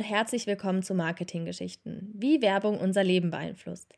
[0.00, 3.94] herzlich willkommen zu Marketinggeschichten, wie Werbung unser Leben beeinflusst.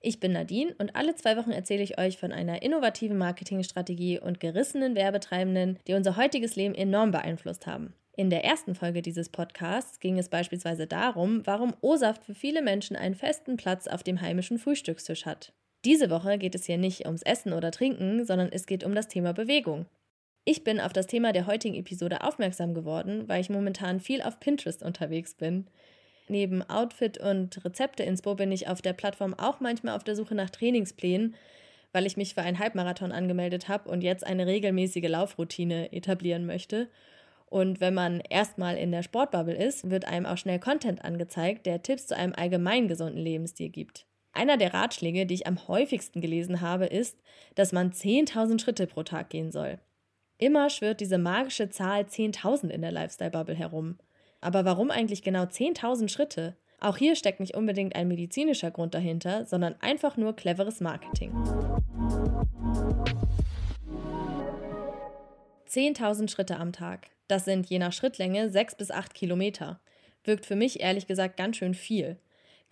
[0.00, 4.40] Ich bin Nadine und alle zwei Wochen erzähle ich euch von einer innovativen Marketingstrategie und
[4.40, 7.94] gerissenen Werbetreibenden, die unser heutiges Leben enorm beeinflusst haben.
[8.14, 12.96] In der ersten Folge dieses Podcasts ging es beispielsweise darum, warum O-Saft für viele Menschen
[12.96, 15.52] einen festen Platz auf dem heimischen Frühstückstisch hat.
[15.84, 19.08] Diese Woche geht es hier nicht ums Essen oder Trinken, sondern es geht um das
[19.08, 19.86] Thema Bewegung.
[20.44, 24.40] Ich bin auf das Thema der heutigen Episode aufmerksam geworden, weil ich momentan viel auf
[24.40, 25.68] Pinterest unterwegs bin.
[26.26, 30.34] Neben Outfit und Rezepte inspo bin ich auf der Plattform auch manchmal auf der Suche
[30.34, 31.36] nach Trainingsplänen,
[31.92, 36.88] weil ich mich für einen Halbmarathon angemeldet habe und jetzt eine regelmäßige Laufroutine etablieren möchte.
[37.46, 41.82] Und wenn man erstmal in der Sportbubble ist, wird einem auch schnell Content angezeigt, der
[41.82, 44.06] Tipps zu einem allgemein gesunden Lebensstil gibt.
[44.32, 47.20] Einer der Ratschläge, die ich am häufigsten gelesen habe, ist,
[47.54, 49.78] dass man 10.000 Schritte pro Tag gehen soll.
[50.42, 53.96] Immer schwirrt diese magische Zahl 10.000 in der Lifestyle-Bubble herum.
[54.40, 56.56] Aber warum eigentlich genau 10.000 Schritte?
[56.80, 61.30] Auch hier steckt nicht unbedingt ein medizinischer Grund dahinter, sondern einfach nur cleveres Marketing.
[65.68, 67.10] 10.000 Schritte am Tag.
[67.28, 69.78] Das sind je nach Schrittlänge 6 bis 8 Kilometer.
[70.24, 72.16] Wirkt für mich ehrlich gesagt ganz schön viel.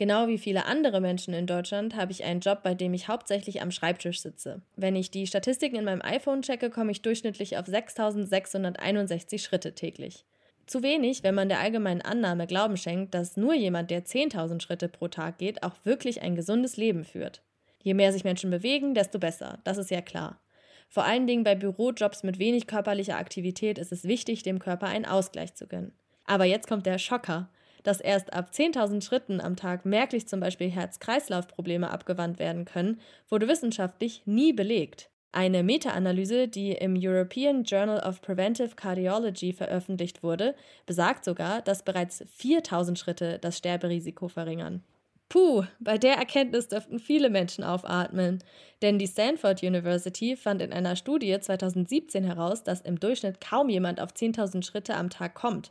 [0.01, 3.61] Genau wie viele andere Menschen in Deutschland habe ich einen Job, bei dem ich hauptsächlich
[3.61, 4.63] am Schreibtisch sitze.
[4.75, 10.25] Wenn ich die Statistiken in meinem iPhone checke, komme ich durchschnittlich auf 6661 Schritte täglich.
[10.65, 14.89] Zu wenig, wenn man der allgemeinen Annahme Glauben schenkt, dass nur jemand, der 10.000 Schritte
[14.89, 17.43] pro Tag geht, auch wirklich ein gesundes Leben führt.
[17.83, 20.41] Je mehr sich Menschen bewegen, desto besser, das ist ja klar.
[20.89, 25.05] Vor allen Dingen bei Bürojobs mit wenig körperlicher Aktivität ist es wichtig, dem Körper einen
[25.05, 25.93] Ausgleich zu gönnen.
[26.25, 27.51] Aber jetzt kommt der Schocker
[27.83, 33.49] dass erst ab 10.000 Schritten am Tag merklich zum Beispiel Herz-Kreislauf-Probleme abgewandt werden können, wurde
[33.49, 35.11] wissenschaftlich nie belegt.
[35.33, 40.57] Eine Meta-Analyse, die im European Journal of Preventive Cardiology veröffentlicht wurde,
[40.87, 44.83] besagt sogar, dass bereits 4000 Schritte das Sterberisiko verringern.
[45.29, 48.43] Puh, bei der Erkenntnis dürften viele Menschen aufatmen.
[48.83, 54.01] Denn die Stanford University fand in einer Studie 2017 heraus, dass im Durchschnitt kaum jemand
[54.01, 55.71] auf 10.000 Schritte am Tag kommt.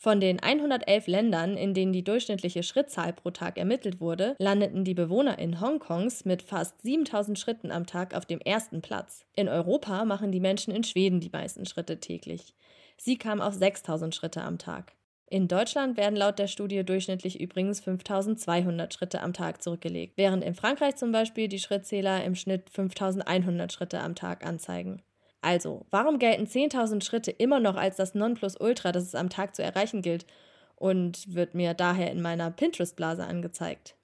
[0.00, 4.94] Von den 111 Ländern, in denen die durchschnittliche Schrittzahl pro Tag ermittelt wurde, landeten die
[4.94, 9.26] Bewohner in Hongkongs mit fast 7000 Schritten am Tag auf dem ersten Platz.
[9.34, 12.54] In Europa machen die Menschen in Schweden die meisten Schritte täglich.
[12.96, 14.92] Sie kamen auf 6000 Schritte am Tag.
[15.30, 20.54] In Deutschland werden laut der Studie durchschnittlich übrigens 5200 Schritte am Tag zurückgelegt, während in
[20.54, 25.02] Frankreich zum Beispiel die Schrittzähler im Schnitt 5100 Schritte am Tag anzeigen.
[25.40, 29.62] Also, warum gelten 10.000 Schritte immer noch als das Nonplusultra, das es am Tag zu
[29.62, 30.26] erreichen gilt
[30.74, 33.94] und wird mir daher in meiner Pinterest-Blase angezeigt?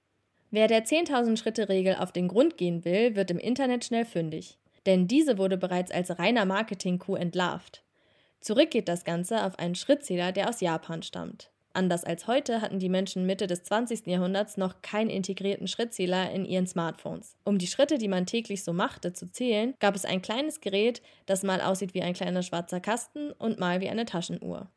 [0.51, 4.59] Wer der 10.000 Schritte-Regel auf den Grund gehen will, wird im Internet schnell fündig.
[4.87, 7.83] Denn diese wurde bereits als reiner Marketing-Coup entlarvt.
[8.41, 11.51] Zurück geht das Ganze auf einen Schrittzähler, der aus Japan stammt.
[11.77, 14.07] Anders als heute hatten die Menschen Mitte des 20.
[14.07, 17.37] Jahrhunderts noch keinen integrierten Schrittzähler in ihren Smartphones.
[17.45, 21.03] Um die Schritte, die man täglich so machte, zu zählen, gab es ein kleines Gerät,
[21.27, 24.71] das mal aussieht wie ein kleiner schwarzer Kasten und mal wie eine Taschenuhr.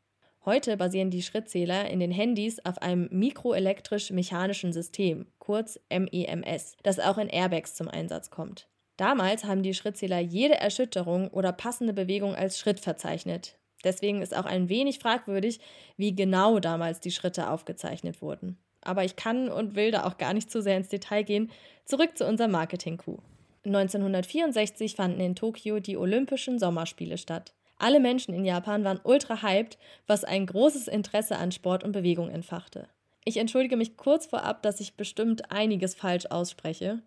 [0.44, 7.18] Heute basieren die Schrittzähler in den Handys auf einem mikroelektrisch-mechanischen System, kurz MEMS, das auch
[7.18, 8.68] in Airbags zum Einsatz kommt.
[8.96, 14.44] Damals haben die Schrittzähler jede Erschütterung oder passende Bewegung als Schritt verzeichnet, Deswegen ist auch
[14.44, 15.60] ein wenig fragwürdig,
[15.96, 18.58] wie genau damals die Schritte aufgezeichnet wurden.
[18.82, 21.50] Aber ich kann und will da auch gar nicht zu sehr ins Detail gehen.
[21.84, 23.20] Zurück zu unserem Marketing-Coup.
[23.64, 27.54] 1964 fanden in Tokio die Olympischen Sommerspiele statt.
[27.78, 32.28] Alle Menschen in Japan waren ultra hyped, was ein großes Interesse an Sport und Bewegung
[32.28, 32.88] entfachte.
[33.24, 37.02] Ich entschuldige mich kurz vorab, dass ich bestimmt einiges falsch ausspreche.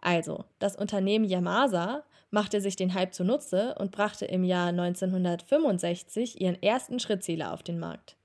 [0.00, 6.60] Also, das Unternehmen Yamasa machte sich den Hype zunutze und brachte im Jahr 1965 ihren
[6.60, 8.16] ersten Schrittzähler auf den Markt.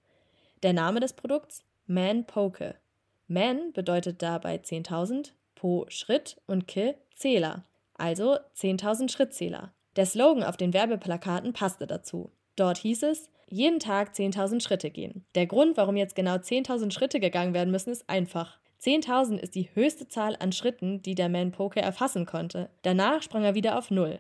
[0.64, 1.64] Der Name des Produkts?
[1.86, 2.75] Man Poke.
[3.28, 7.64] Man bedeutet dabei 10.000, Po Schritt und Ke Zähler,
[7.94, 9.72] also 10.000 Schrittzähler.
[9.96, 12.32] Der Slogan auf den Werbeplakaten passte dazu.
[12.56, 15.23] Dort hieß es, jeden Tag 10.000 Schritte gehen.
[15.35, 18.58] Der Grund, warum jetzt genau 10.000 Schritte gegangen werden müssen, ist einfach.
[18.81, 22.70] 10.000 ist die höchste Zahl an Schritten, die der Man Poker erfassen konnte.
[22.81, 24.20] Danach sprang er wieder auf Null.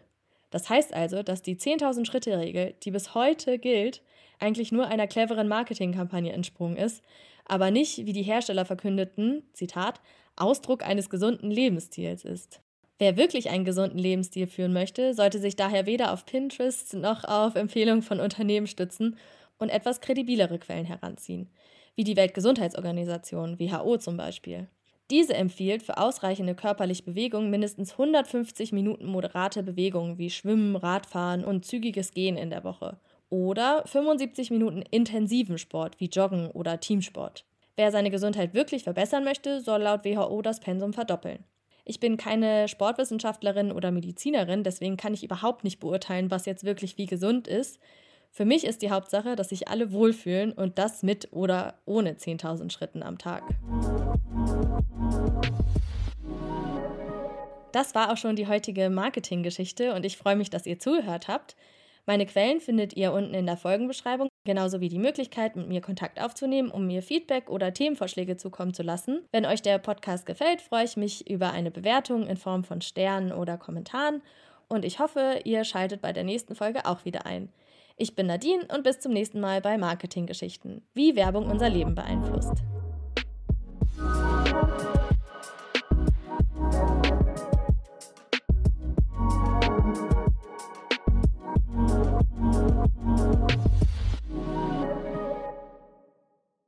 [0.49, 4.01] Das heißt also, dass die 10.000 Schritte-Regel, die bis heute gilt,
[4.39, 7.03] eigentlich nur einer cleveren Marketingkampagne entsprungen ist,
[7.45, 10.01] aber nicht, wie die Hersteller verkündeten, Zitat,
[10.35, 12.61] Ausdruck eines gesunden Lebensstils ist.
[12.97, 17.55] Wer wirklich einen gesunden Lebensstil führen möchte, sollte sich daher weder auf Pinterest noch auf
[17.55, 19.17] Empfehlungen von Unternehmen stützen
[19.57, 21.49] und etwas kredibilere Quellen heranziehen
[21.99, 24.69] wie die Weltgesundheitsorganisation, WHO zum Beispiel.
[25.11, 31.65] Diese empfiehlt für ausreichende körperliche Bewegung mindestens 150 Minuten moderate Bewegung wie Schwimmen, Radfahren und
[31.65, 37.43] zügiges Gehen in der Woche oder 75 Minuten intensiven Sport wie Joggen oder Teamsport.
[37.75, 41.43] Wer seine Gesundheit wirklich verbessern möchte, soll laut WHO das Pensum verdoppeln.
[41.83, 46.97] Ich bin keine Sportwissenschaftlerin oder Medizinerin, deswegen kann ich überhaupt nicht beurteilen, was jetzt wirklich
[46.97, 47.77] wie gesund ist.
[48.31, 52.71] Für mich ist die Hauptsache, dass sich alle wohlfühlen und das mit oder ohne 10.000
[52.71, 53.43] Schritten am Tag.
[57.71, 61.55] Das war auch schon die heutige Marketinggeschichte und ich freue mich, dass ihr zugehört habt.
[62.05, 66.19] Meine Quellen findet ihr unten in der Folgenbeschreibung, genauso wie die Möglichkeit, mit mir Kontakt
[66.19, 69.25] aufzunehmen, um mir Feedback oder Themenvorschläge zukommen zu lassen.
[69.31, 73.31] Wenn euch der Podcast gefällt, freue ich mich über eine Bewertung in Form von Sternen
[73.31, 74.23] oder Kommentaren
[74.67, 77.49] und ich hoffe, ihr schaltet bei der nächsten Folge auch wieder ein.
[78.01, 82.63] Ich bin Nadine und bis zum nächsten Mal bei Marketinggeschichten, wie Werbung unser Leben beeinflusst.